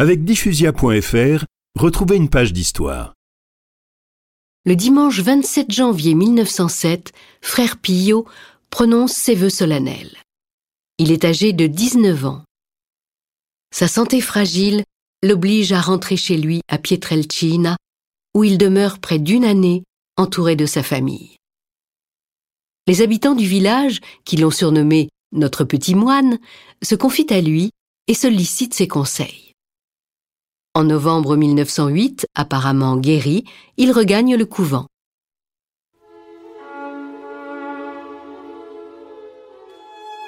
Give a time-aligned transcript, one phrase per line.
[0.00, 1.44] Avec diffusia.fr,
[1.76, 3.14] retrouvez une page d'histoire.
[4.64, 8.24] Le dimanche 27 janvier 1907, frère Pillot
[8.70, 10.16] prononce ses vœux solennels.
[10.98, 12.44] Il est âgé de 19 ans.
[13.74, 14.84] Sa santé fragile
[15.24, 17.76] l'oblige à rentrer chez lui à Pietrelcina,
[18.36, 19.82] où il demeure près d'une année
[20.16, 21.34] entouré de sa famille.
[22.86, 26.38] Les habitants du village, qui l'ont surnommé notre petit moine,
[26.82, 27.70] se confient à lui
[28.06, 29.47] et sollicitent ses conseils.
[30.78, 33.42] En novembre 1908, apparemment guéri,
[33.78, 34.86] il regagne le couvent.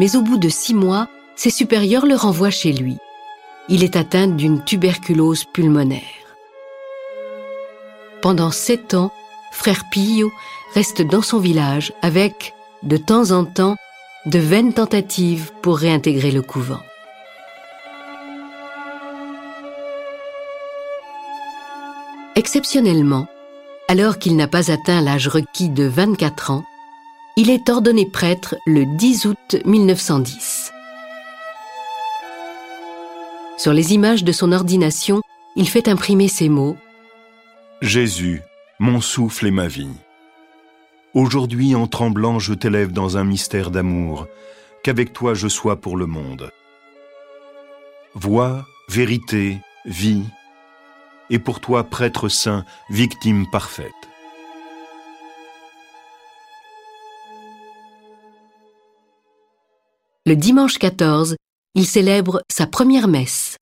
[0.00, 2.96] Mais au bout de six mois, ses supérieurs le renvoient chez lui.
[3.68, 6.02] Il est atteint d'une tuberculose pulmonaire.
[8.20, 9.12] Pendant sept ans,
[9.52, 10.32] frère Pillot
[10.74, 12.52] reste dans son village avec,
[12.82, 13.76] de temps en temps,
[14.26, 16.82] de vaines tentatives pour réintégrer le couvent.
[22.44, 23.28] Exceptionnellement,
[23.86, 26.64] alors qu'il n'a pas atteint l'âge requis de 24 ans,
[27.36, 30.72] il est ordonné prêtre le 10 août 1910.
[33.56, 35.22] Sur les images de son ordination,
[35.54, 36.76] il fait imprimer ces mots
[37.80, 38.42] Jésus,
[38.80, 39.94] mon souffle et ma vie.
[41.14, 44.26] Aujourd'hui, en tremblant, je t'élève dans un mystère d'amour,
[44.82, 46.50] qu'avec toi je sois pour le monde.
[48.16, 50.24] Voix, vérité, vie,
[51.32, 53.90] et pour toi, prêtre saint, victime parfaite.
[60.26, 61.36] Le dimanche 14,
[61.74, 63.56] il célèbre sa première messe.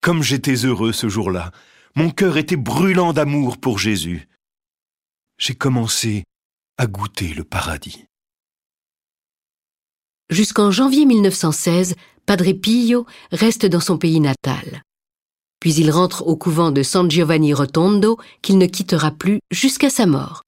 [0.00, 1.50] Comme j'étais heureux ce jour-là,
[1.96, 4.28] mon cœur était brûlant d'amour pour Jésus.
[5.38, 6.22] J'ai commencé
[6.78, 8.04] à goûter le paradis.
[10.30, 11.96] Jusqu'en janvier 1916,
[12.26, 14.84] Padre Pio reste dans son pays natal.
[15.60, 20.06] Puis il rentre au couvent de San Giovanni Rotondo qu'il ne quittera plus jusqu'à sa
[20.06, 20.42] mort.